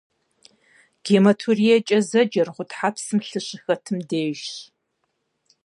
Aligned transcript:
Гематуриекӏэ 1.03 1.99
зэджэр 2.09 2.47
гъутхьэпсым 2.55 3.19
лъы 3.27 3.39
щыхэтым 3.47 3.97
дежщ. 4.09 4.53